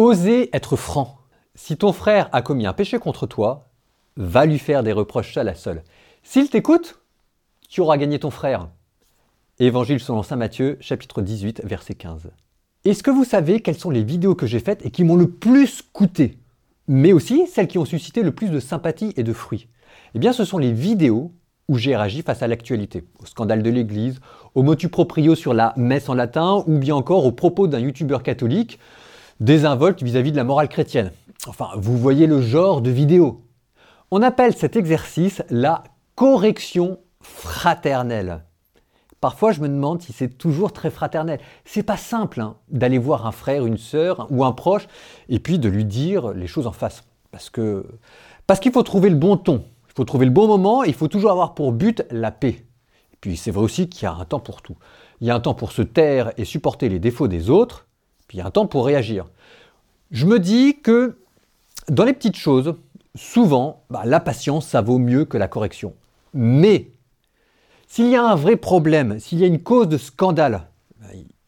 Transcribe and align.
Osez 0.00 0.48
être 0.54 0.76
franc. 0.76 1.18
Si 1.54 1.76
ton 1.76 1.92
frère 1.92 2.30
a 2.32 2.40
commis 2.40 2.64
un 2.64 2.72
péché 2.72 2.98
contre 2.98 3.26
toi, 3.26 3.68
va 4.16 4.46
lui 4.46 4.58
faire 4.58 4.82
des 4.82 4.92
reproches 4.92 5.34
seul 5.34 5.46
à 5.46 5.54
seul. 5.54 5.82
S'il 6.22 6.48
t'écoute, 6.48 7.02
tu 7.68 7.82
auras 7.82 7.98
gagné 7.98 8.18
ton 8.18 8.30
frère. 8.30 8.70
Évangile 9.58 10.00
selon 10.00 10.22
Saint 10.22 10.36
Matthieu, 10.36 10.78
chapitre 10.80 11.20
18, 11.20 11.66
verset 11.66 11.96
15. 11.96 12.30
Est-ce 12.86 13.02
que 13.02 13.10
vous 13.10 13.24
savez 13.24 13.60
quelles 13.60 13.76
sont 13.76 13.90
les 13.90 14.02
vidéos 14.02 14.34
que 14.34 14.46
j'ai 14.46 14.60
faites 14.60 14.86
et 14.86 14.90
qui 14.90 15.04
m'ont 15.04 15.16
le 15.16 15.28
plus 15.28 15.82
coûté 15.82 16.38
Mais 16.88 17.12
aussi 17.12 17.46
celles 17.46 17.68
qui 17.68 17.76
ont 17.76 17.84
suscité 17.84 18.22
le 18.22 18.34
plus 18.34 18.48
de 18.48 18.58
sympathie 18.58 19.12
et 19.18 19.22
de 19.22 19.34
fruits? 19.34 19.68
Eh 20.14 20.18
bien, 20.18 20.32
ce 20.32 20.46
sont 20.46 20.56
les 20.56 20.72
vidéos 20.72 21.30
où 21.68 21.76
j'ai 21.76 21.94
réagi 21.94 22.22
face 22.22 22.42
à 22.42 22.48
l'actualité, 22.48 23.04
au 23.18 23.26
scandale 23.26 23.62
de 23.62 23.68
l'Église, 23.68 24.18
au 24.54 24.62
motu 24.62 24.88
proprio 24.88 25.34
sur 25.34 25.52
la 25.52 25.74
messe 25.76 26.08
en 26.08 26.14
latin, 26.14 26.64
ou 26.66 26.78
bien 26.78 26.94
encore 26.94 27.26
aux 27.26 27.32
propos 27.32 27.66
d'un 27.66 27.80
youtubeur 27.80 28.22
catholique 28.22 28.78
désinvolte 29.40 30.02
vis-à-vis 30.02 30.32
de 30.32 30.36
la 30.36 30.44
morale 30.44 30.68
chrétienne. 30.68 31.12
Enfin, 31.46 31.70
vous 31.76 31.96
voyez 31.96 32.26
le 32.26 32.40
genre 32.40 32.82
de 32.82 32.90
vidéo. 32.90 33.42
On 34.10 34.22
appelle 34.22 34.54
cet 34.54 34.76
exercice 34.76 35.42
la 35.50 35.82
correction 36.14 36.98
fraternelle. 37.22 38.44
Parfois, 39.20 39.52
je 39.52 39.60
me 39.60 39.68
demande 39.68 40.00
si 40.00 40.12
c'est 40.12 40.38
toujours 40.38 40.72
très 40.72 40.90
fraternel. 40.90 41.40
C'est 41.64 41.82
pas 41.82 41.98
simple 41.98 42.40
hein, 42.40 42.56
d'aller 42.70 42.98
voir 42.98 43.26
un 43.26 43.32
frère, 43.32 43.66
une 43.66 43.76
sœur 43.76 44.26
ou 44.30 44.44
un 44.44 44.52
proche 44.52 44.86
et 45.28 45.38
puis 45.38 45.58
de 45.58 45.68
lui 45.68 45.84
dire 45.84 46.32
les 46.32 46.46
choses 46.46 46.66
en 46.66 46.72
face. 46.72 47.04
Parce 47.30 47.50
que 47.50 47.86
parce 48.46 48.60
qu'il 48.60 48.72
faut 48.72 48.82
trouver 48.82 49.10
le 49.10 49.16
bon 49.16 49.36
ton, 49.36 49.64
il 49.88 49.92
faut 49.94 50.04
trouver 50.04 50.24
le 50.24 50.32
bon 50.32 50.48
moment 50.48 50.82
il 50.82 50.94
faut 50.94 51.06
toujours 51.06 51.30
avoir 51.30 51.54
pour 51.54 51.72
but 51.72 52.02
la 52.10 52.32
paix. 52.32 52.64
Et 53.12 53.16
puis 53.20 53.36
c'est 53.36 53.50
vrai 53.50 53.62
aussi 53.62 53.88
qu'il 53.88 54.04
y 54.04 54.06
a 54.06 54.12
un 54.14 54.24
temps 54.24 54.40
pour 54.40 54.62
tout. 54.62 54.76
Il 55.20 55.26
y 55.26 55.30
a 55.30 55.34
un 55.34 55.40
temps 55.40 55.54
pour 55.54 55.72
se 55.72 55.82
taire 55.82 56.32
et 56.38 56.46
supporter 56.46 56.88
les 56.88 56.98
défauts 56.98 57.28
des 57.28 57.50
autres, 57.50 57.86
puis 58.30 58.38
il 58.38 58.40
y 58.42 58.44
a 58.44 58.46
un 58.46 58.52
temps 58.52 58.68
pour 58.68 58.86
réagir. 58.86 59.26
Je 60.12 60.24
me 60.24 60.38
dis 60.38 60.78
que 60.80 61.18
dans 61.88 62.04
les 62.04 62.12
petites 62.12 62.36
choses, 62.36 62.76
souvent, 63.16 63.82
bah, 63.90 64.02
la 64.04 64.20
patience, 64.20 64.68
ça 64.68 64.82
vaut 64.82 64.98
mieux 64.98 65.24
que 65.24 65.36
la 65.36 65.48
correction. 65.48 65.94
Mais 66.32 66.92
s'il 67.88 68.08
y 68.08 68.14
a 68.14 68.22
un 68.22 68.36
vrai 68.36 68.54
problème, 68.54 69.18
s'il 69.18 69.40
y 69.40 69.42
a 69.42 69.48
une 69.48 69.60
cause 69.60 69.88
de 69.88 69.98
scandale, 69.98 70.68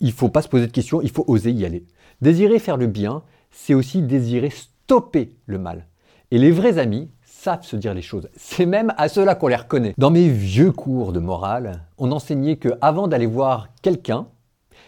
il 0.00 0.08
ne 0.08 0.12
faut 0.12 0.28
pas 0.28 0.42
se 0.42 0.48
poser 0.48 0.66
de 0.66 0.72
questions, 0.72 1.00
il 1.02 1.10
faut 1.10 1.24
oser 1.28 1.52
y 1.52 1.64
aller. 1.64 1.84
Désirer 2.20 2.58
faire 2.58 2.76
le 2.76 2.88
bien, 2.88 3.22
c'est 3.52 3.74
aussi 3.74 4.02
désirer 4.02 4.50
stopper 4.50 5.36
le 5.46 5.58
mal. 5.58 5.86
Et 6.32 6.38
les 6.38 6.50
vrais 6.50 6.78
amis 6.78 7.12
savent 7.24 7.62
se 7.62 7.76
dire 7.76 7.94
les 7.94 8.02
choses. 8.02 8.28
C'est 8.34 8.66
même 8.66 8.92
à 8.96 9.08
cela 9.08 9.36
qu'on 9.36 9.46
les 9.46 9.54
reconnaît. 9.54 9.94
Dans 9.98 10.10
mes 10.10 10.28
vieux 10.28 10.72
cours 10.72 11.12
de 11.12 11.20
morale, 11.20 11.84
on 11.96 12.10
enseignait 12.10 12.56
que 12.56 12.70
avant 12.80 13.06
d'aller 13.06 13.26
voir 13.26 13.68
quelqu'un, 13.82 14.26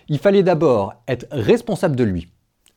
il 0.09 0.19
fallait 0.19 0.43
d'abord 0.43 0.95
être 1.09 1.27
responsable 1.31 1.97
de 1.97 2.05
lui, 2.05 2.29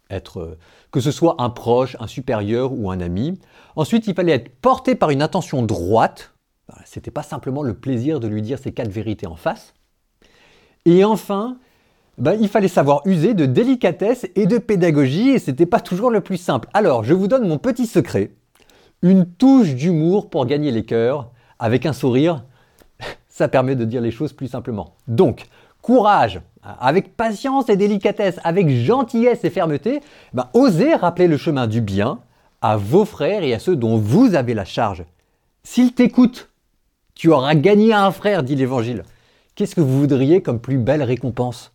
être 0.09 0.57
que 0.91 0.99
ce 0.99 1.11
soit 1.11 1.35
un 1.39 1.49
proche, 1.49 1.97
un 1.99 2.07
supérieur 2.07 2.71
ou 2.73 2.91
un 2.91 2.99
ami. 3.01 3.39
Ensuite, 3.75 4.07
il 4.07 4.13
fallait 4.13 4.33
être 4.33 4.49
porté 4.61 4.95
par 4.95 5.09
une 5.09 5.21
intention 5.21 5.63
droite, 5.63 6.33
c'était 6.85 7.11
pas 7.11 7.23
simplement 7.23 7.63
le 7.63 7.73
plaisir 7.73 8.19
de 8.19 8.27
lui 8.27 8.41
dire 8.41 8.59
ces 8.59 8.73
quatre 8.73 8.89
vérités 8.89 9.27
en 9.27 9.35
face. 9.35 9.73
Et 10.85 11.03
enfin, 11.03 11.57
ben, 12.17 12.37
il 12.39 12.49
fallait 12.49 12.67
savoir 12.67 13.01
user 13.05 13.33
de 13.33 13.45
délicatesse 13.45 14.27
et 14.35 14.47
de 14.47 14.57
pédagogie, 14.57 15.29
et 15.29 15.39
c'était 15.39 15.65
pas 15.65 15.79
toujours 15.79 16.09
le 16.09 16.21
plus 16.21 16.37
simple. 16.37 16.67
Alors, 16.73 17.03
je 17.03 17.13
vous 17.13 17.27
donne 17.27 17.47
mon 17.47 17.57
petit 17.57 17.85
secret 17.85 18.31
une 19.01 19.25
touche 19.25 19.75
d'humour 19.75 20.29
pour 20.29 20.45
gagner 20.45 20.71
les 20.71 20.83
cœurs, 20.83 21.29
avec 21.59 21.85
un 21.85 21.93
sourire, 21.93 22.43
ça 23.29 23.47
permet 23.47 23.75
de 23.75 23.85
dire 23.85 24.01
les 24.01 24.11
choses 24.11 24.33
plus 24.33 24.47
simplement. 24.47 24.95
Donc, 25.07 25.47
courage, 25.81 26.41
avec 26.61 27.15
patience 27.15 27.69
et 27.69 27.77
délicatesse, 27.77 28.39
avec 28.43 28.69
gentillesse 28.69 29.43
et 29.43 29.49
fermeté, 29.49 30.01
ben, 30.33 30.49
osez 30.53 30.95
rappeler 30.95 31.27
le 31.27 31.37
chemin 31.37 31.67
du 31.67 31.81
bien 31.81 32.19
à 32.61 32.77
vos 32.77 33.05
frères 33.05 33.43
et 33.43 33.53
à 33.53 33.59
ceux 33.59 33.75
dont 33.75 33.97
vous 33.97 34.35
avez 34.35 34.53
la 34.53 34.65
charge. 34.65 35.05
S'ils 35.63 35.93
t'écoutent, 35.93 36.49
tu 37.15 37.29
auras 37.29 37.55
gagné 37.55 37.93
un 37.93 38.11
frère, 38.11 38.43
dit 38.43 38.55
l'Évangile. 38.55 39.03
Qu'est-ce 39.55 39.75
que 39.75 39.81
vous 39.81 39.99
voudriez 39.99 40.41
comme 40.41 40.59
plus 40.59 40.77
belle 40.77 41.03
récompense? 41.03 41.73